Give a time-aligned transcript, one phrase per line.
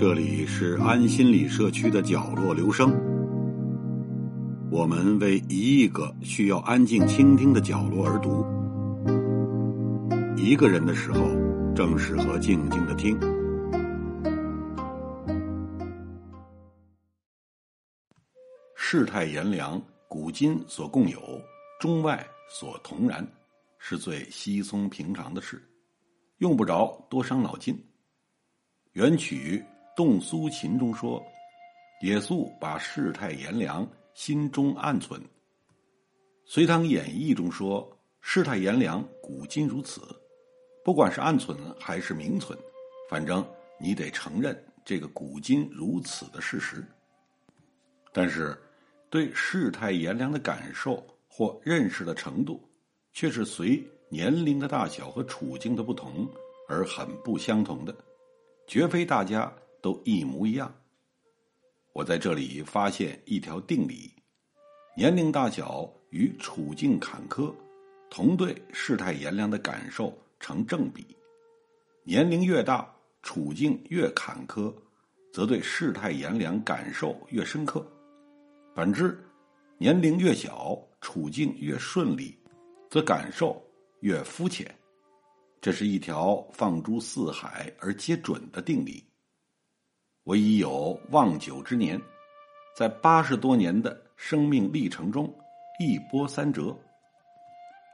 [0.00, 2.90] 这里是安心理社区的角落，留声。
[4.70, 8.46] 我们为一亿个需要安静倾听的角落而读。
[10.36, 11.28] 一个人的时候，
[11.74, 13.20] 正适合静静的听。
[18.74, 19.78] 世态炎凉，
[20.10, 21.40] 古今所共有，
[21.78, 23.24] 中外所同然，
[23.78, 25.62] 是最稀松平常的事，
[26.38, 27.80] 用不着多伤脑筋。
[28.94, 29.64] 元曲。
[29.96, 31.22] 动苏秦中说
[32.00, 35.20] ：“野宿把世态炎凉心中暗存。”
[36.46, 37.86] 《隋唐演义》中说
[38.22, 40.00] ：“世态炎凉，古今如此。”
[40.82, 42.58] 不管是暗存还是明存，
[43.10, 43.46] 反正
[43.78, 46.82] 你得承认这个古今如此的事实。
[48.10, 48.58] 但是，
[49.10, 52.66] 对世态炎凉的感受或认识的程度，
[53.12, 56.26] 却是随年龄的大小和处境的不同
[56.68, 57.94] 而很不相同的，
[58.66, 59.52] 绝非大家。
[59.82, 60.70] 都一模一样。
[61.94, 64.12] 我在这里发现一条定理：
[64.94, 67.50] 年龄大小与处境坎坷，
[68.10, 71.16] 同对世态炎凉的感受成正比。
[72.04, 74.70] 年龄越大，处境越坎坷，
[75.32, 77.80] 则对世态炎凉感受越深刻；
[78.72, 79.18] 反之，
[79.78, 82.38] 年龄越小，处境越顺利，
[82.88, 83.60] 则感受
[84.00, 84.72] 越肤浅。
[85.60, 89.04] 这是一条放诸四海而皆准的定理。
[90.22, 92.00] 我已有望九之年，
[92.76, 95.34] 在八十多年的生命历程中，
[95.80, 96.74] 一波三折，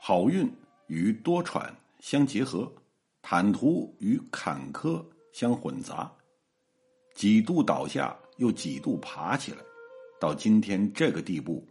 [0.00, 0.52] 好运
[0.88, 2.70] 与多舛相结合，
[3.22, 5.02] 坦途与坎坷
[5.32, 6.12] 相混杂，
[7.14, 9.58] 几度倒下，又几度爬起来，
[10.20, 11.66] 到今天这个地步，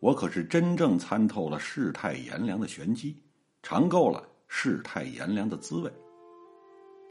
[0.00, 3.22] 我可是真正参透了世态炎凉的玄机，
[3.62, 5.90] 尝够了世态炎凉的滋味。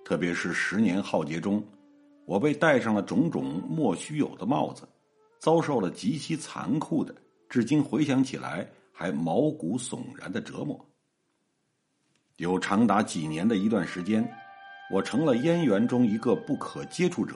[0.03, 1.63] 特别是十年浩劫中。
[2.25, 4.85] 我被戴上了种种莫须有的帽子，
[5.39, 7.15] 遭受了极其残酷的，
[7.47, 10.77] 至今回想起来还毛骨悚然的折磨。
[12.35, 14.29] 有长达几年的一段时间，
[14.91, 17.35] 我成了燕园中一个不可接触者。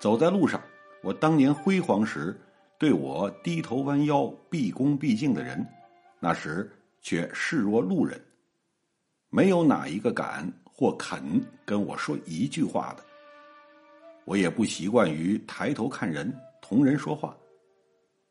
[0.00, 0.60] 走在路上，
[1.04, 2.34] 我当年辉煌时
[2.78, 5.64] 对我低头弯腰、毕恭毕敬的人，
[6.18, 6.72] 那时
[7.02, 8.18] 却视若路人，
[9.28, 11.22] 没有哪一个敢或肯
[11.66, 13.04] 跟我说一句话的。
[14.24, 17.36] 我也不习惯于抬头看人、同人说话。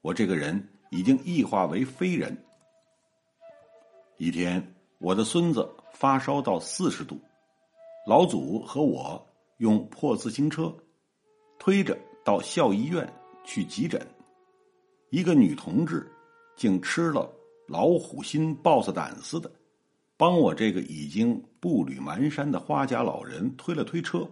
[0.01, 2.35] 我这个人已经异化为非人。
[4.17, 7.19] 一天，我的孙子发烧到四十度，
[8.07, 9.23] 老祖和我
[9.57, 10.75] 用破自行车
[11.59, 13.07] 推着到校医院
[13.43, 14.01] 去急诊。
[15.09, 16.09] 一个女同志
[16.55, 17.31] 竟吃了
[17.67, 19.51] 老虎心、豹子胆似的，
[20.17, 24.27] 帮我这个已经步履蹒跚的花甲老人推了推车。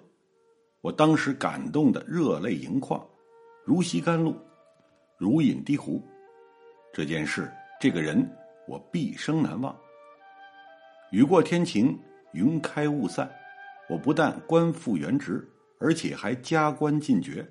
[0.82, 3.06] 我当时感动的热泪盈眶，
[3.64, 4.36] 如吸甘露，
[5.18, 6.02] 如饮滴壶。
[6.92, 8.28] 这件事，这个人，
[8.68, 9.76] 我毕生难忘。
[11.12, 11.98] 雨过天晴，
[12.34, 13.32] 云开雾散，
[13.90, 15.48] 我不但官复原职，
[15.80, 17.48] 而且还加官进爵，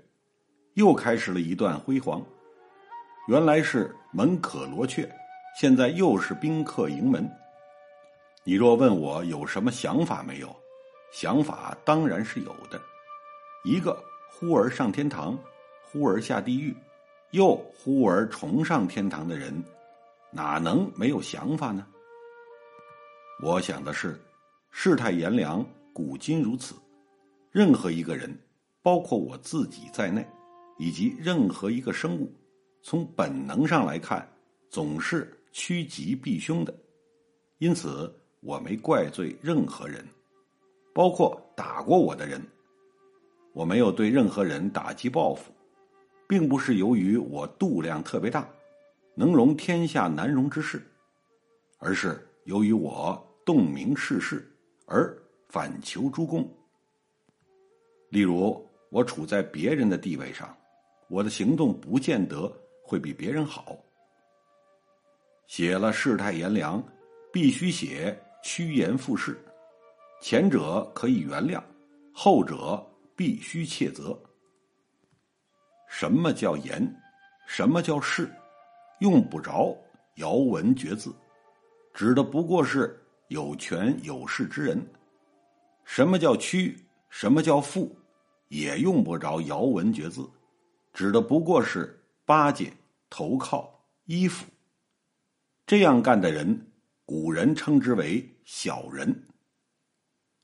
[0.75, 2.25] 又开始了一段辉煌。
[3.29, 5.11] 原来是门可罗雀，
[5.59, 7.31] 现在又是宾客迎门。
[8.45, 10.55] 你若问我有什么想法没有？
[11.13, 12.81] 想法当然是有的。
[13.65, 14.01] 一个
[14.31, 15.39] 忽而上天堂，
[15.85, 16.75] 忽而下地狱，
[17.33, 19.63] 又忽而重上天堂的人，
[20.31, 21.87] 哪能没有想法呢？
[23.43, 24.19] 我想的是，
[24.71, 26.75] 世态炎凉，古今如此。
[27.51, 28.33] 任何一个人，
[28.83, 30.27] 包括我自己在内，
[30.81, 32.35] 以及任何一个生物，
[32.81, 34.27] 从本能上来看，
[34.71, 36.75] 总是趋吉避凶的。
[37.59, 38.11] 因此，
[38.41, 40.03] 我没怪罪任何人，
[40.95, 42.43] 包括打过我的人。
[43.53, 45.53] 我没有对任何人打击报复，
[46.27, 48.49] 并不是由于我度量特别大，
[49.15, 50.81] 能容天下难容之事，
[51.77, 54.51] 而是由于我洞明世事
[54.87, 55.15] 而
[55.51, 56.51] 反求诸公。
[58.09, 60.57] 例如，我处在别人的地位上，
[61.11, 62.51] 我的行动不见得
[62.83, 63.77] 会比别人好。
[65.47, 66.83] 写了世态炎凉，
[67.31, 69.39] 必须写趋炎附势，
[70.23, 71.63] 前者可以原谅，
[72.15, 72.87] 后者。
[73.17, 74.19] 必须切责。
[75.87, 76.91] 什么叫言？
[77.47, 78.33] 什么叫势？
[79.01, 79.77] 用不着
[80.15, 81.15] 咬文绝字，
[81.93, 82.99] 指的不过是
[83.29, 84.83] 有权有势之人。
[85.85, 86.75] 什么叫屈？
[87.11, 87.95] 什么叫富？
[88.49, 90.27] 也用不着咬文绝字，
[90.93, 92.73] 指的不过是巴结、
[93.09, 94.47] 投靠、依附
[95.67, 96.67] 这样干的人，
[97.05, 99.27] 古人称之为小人。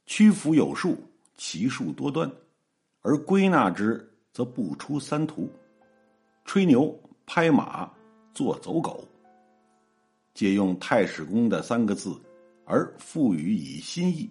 [0.07, 0.97] 屈服有术，
[1.37, 2.31] 其术多端，
[3.03, 5.51] 而归纳之则不出三途：
[6.45, 6.97] 吹牛、
[7.27, 7.93] 拍马、
[8.33, 9.05] 做走狗。
[10.33, 12.15] 借用太史公的三个字，
[12.65, 14.31] 而赋予以新意，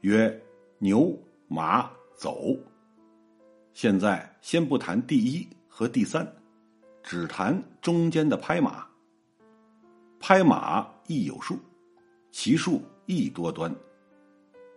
[0.00, 0.42] 曰
[0.78, 1.18] 牛
[1.48, 2.54] 马走。
[3.76, 6.26] 现在先不谈第一和第三，
[7.02, 8.86] 只谈中间的拍马。
[10.18, 11.58] 拍马亦有术，
[12.32, 13.70] 其术亦多端。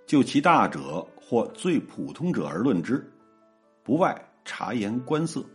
[0.06, 3.10] 就其大者或最普通者而论之，
[3.84, 4.13] 不外
[4.44, 5.46] 察言观色、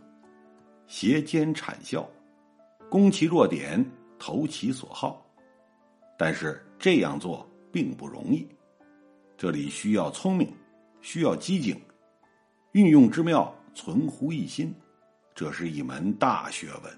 [0.87, 2.09] 斜肩谄笑，
[2.89, 3.85] 攻其弱点，
[4.17, 5.23] 投其所好。
[6.17, 8.47] 但是这样做并不容易，
[9.37, 10.51] 这里需要聪明，
[10.99, 11.79] 需要机警，
[12.75, 14.75] 运用之妙存乎一心，
[15.33, 16.93] 这是一门大学问。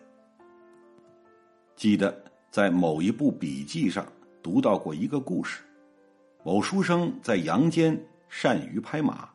[1.75, 2.19] 记得
[2.49, 4.03] 在某一部笔记上
[4.41, 5.61] 读到过一个故事。
[6.43, 7.95] 某书生在阳间
[8.27, 9.29] 善于拍马，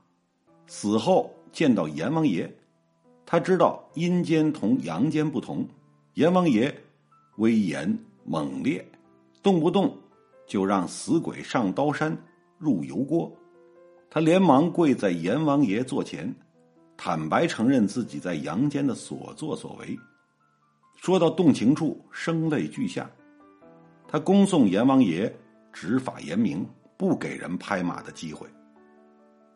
[0.66, 2.52] 死后见到阎王爷，
[3.24, 5.64] 他知道阴间同阳间不同，
[6.14, 6.76] 阎王爷
[7.36, 8.84] 威严猛烈，
[9.44, 9.96] 动不动
[10.44, 12.20] 就让死鬼上刀山
[12.58, 13.32] 入油锅。
[14.14, 16.30] 他连忙跪在阎王爷座前，
[16.98, 19.98] 坦白承认自己在阳间的所作所为，
[21.00, 23.10] 说到动情处，声泪俱下。
[24.06, 25.34] 他恭送阎王爷
[25.72, 26.68] 执法严明。
[26.94, 28.46] 不给人拍马的机会。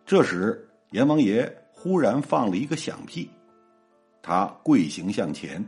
[0.04, 3.30] 这时，阎王爷忽然放了一个响屁，
[4.20, 5.64] 他跪行向前，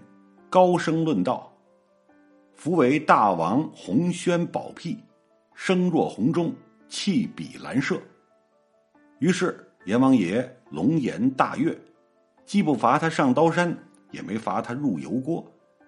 [0.51, 1.53] 高声论道
[2.57, 4.99] ：“夫为大王洪轩宝屁，
[5.55, 6.53] 声若洪钟，
[6.89, 8.01] 气比兰麝。”
[9.19, 11.77] 于是，阎王爷龙颜大悦，
[12.47, 13.77] 既不罚他上刀山，
[14.13, 15.45] 也没罚他入油锅，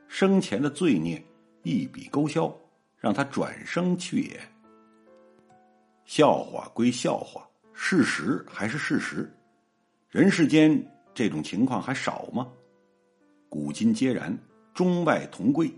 [0.08, 1.22] 生前的罪孽
[1.62, 2.52] 一笔勾销，
[2.98, 4.40] 让他转生去也。
[6.04, 9.32] 笑话归笑话，事实还是事实。
[10.08, 10.84] 人世间
[11.14, 12.48] 这种情况还少吗？
[13.48, 14.36] 古今皆然，
[14.74, 15.72] 中外同归。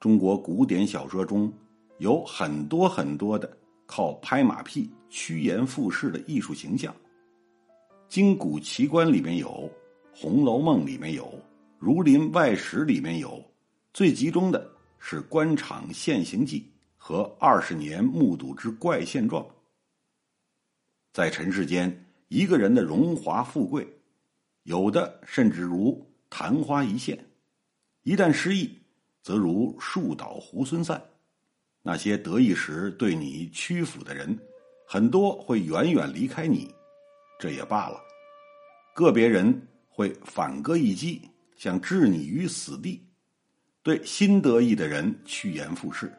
[0.00, 1.52] 中国古典小说中
[1.98, 3.48] 有很多很多的
[3.94, 6.90] 靠拍马屁趋炎附势的艺术形象，
[8.08, 9.48] 《金谷奇观》里面有，
[10.18, 11.24] 《红楼梦》里面有，
[11.78, 13.38] 《儒林外史》里面有，
[13.92, 14.66] 最集中的
[14.98, 16.60] 是《官场现形记》。
[16.96, 19.44] 和二十年目睹之怪现状，
[21.12, 23.86] 在尘世间，一个人的荣华富贵，
[24.62, 27.14] 有的甚至如昙花一现；
[28.04, 28.70] 一旦失意，
[29.20, 31.02] 则如树倒猢狲散。
[31.82, 34.38] 那些得意时对你屈服的人，
[34.86, 36.72] 很多会远远离开你，
[37.38, 37.96] 这也罢了；
[38.94, 41.20] 个别人会反戈一击，
[41.56, 43.04] 想置你于死地，
[43.82, 46.12] 对新得意的人趋炎附势。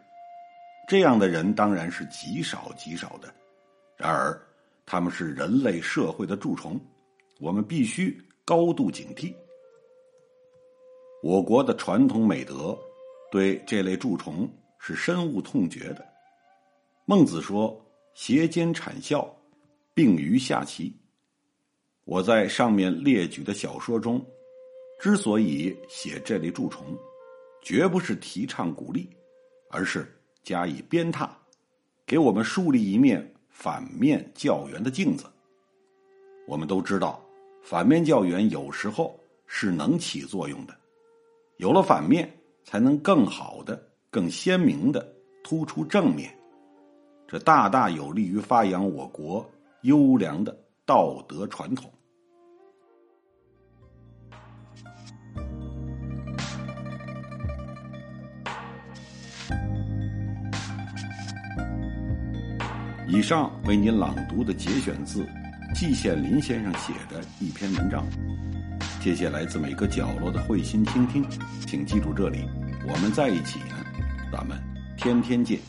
[0.85, 3.33] 这样的人当然是极少极少的，
[3.95, 4.37] 然而
[4.85, 6.77] 他们是人类社会的蛀虫，
[7.39, 9.33] 我们必须高度警惕。
[11.21, 12.77] 我国的传统美德
[13.31, 14.45] 对这类蛀虫
[14.85, 16.05] 是深恶痛绝的。
[17.05, 17.81] 孟子说
[18.13, 19.33] ：“斜肩谄笑，
[19.93, 20.93] 并于下棋。”
[22.03, 24.21] 我在上面列举的小说中，
[24.99, 26.85] 之所以写这类蛀虫，
[27.61, 29.09] 绝不是提倡鼓励，
[29.69, 30.05] 而是。
[30.43, 31.29] 加以鞭挞，
[32.05, 35.23] 给我们树立一面反面教员的镜子。
[36.45, 37.23] 我们都知道，
[37.61, 40.75] 反面教员有时候是能起作用的。
[41.55, 42.29] 有了反面，
[42.65, 43.81] 才能更好的、
[44.13, 45.03] 更鲜明的
[45.43, 46.31] 突出正面，
[47.27, 49.43] 这大大有利于发扬我国
[49.81, 50.55] 优良的
[50.85, 51.91] 道德传统。
[63.07, 65.25] 以上为您朗读的节选自
[65.73, 68.05] 季羡林先生写的一篇文章。
[69.01, 71.25] 谢谢来自每个角落的慧心倾听，
[71.65, 72.47] 请记住这里，
[72.87, 73.82] 我们在一起呢，
[74.33, 74.59] 咱们
[74.97, 75.59] 天天见。